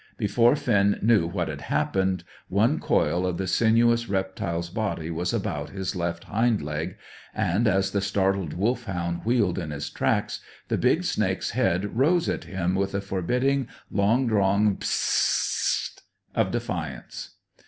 [0.17, 5.69] Before Finn knew what had happened, one coil of the sinuous reptile's body was about
[5.69, 6.97] his left hind leg,
[7.35, 12.45] and, as the startled Wolfhound wheeled in his tracks, the big snake's head rose at
[12.45, 16.01] him with a forbidding, long drawn "Ps s s s t!"
[16.33, 17.35] of defiance.